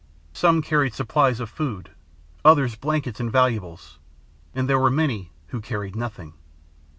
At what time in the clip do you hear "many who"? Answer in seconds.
4.89-5.61